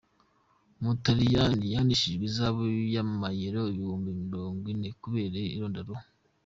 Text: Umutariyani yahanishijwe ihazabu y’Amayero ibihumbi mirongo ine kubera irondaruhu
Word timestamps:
Umutariyani 0.79 1.65
yahanishijwe 1.73 2.23
ihazabu 2.27 2.61
y’Amayero 2.93 3.61
ibihumbi 3.73 4.09
mirongo 4.23 4.63
ine 4.73 4.89
kubera 5.01 5.37
irondaruhu 5.55 6.03